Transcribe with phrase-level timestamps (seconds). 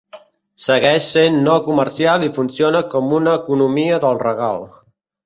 [0.67, 4.65] Segueix sent no comercial i funciona com una economia del regal.